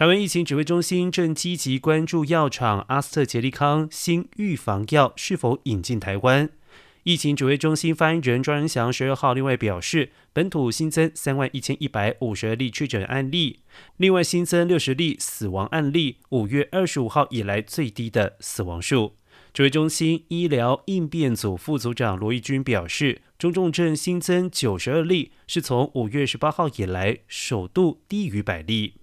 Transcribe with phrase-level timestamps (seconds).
[0.00, 6.48] 台湾疫情指挥中心正积极关注药厂阿斯特捷利康新预防药是否引进台湾。
[7.02, 13.60] 疫情指挥中心发言人庄仁祥十二号另外表示，本土新增三万一千一百五十二例确诊案例，
[13.98, 19.16] 另外新增六十例死亡案例，五月二十五号以来最低的死亡数。
[19.52, 28.94] 指挥中心医疗应变组副组长罗义军表示，中重症新增九十二例，是从五月十八号以来首度低于百例。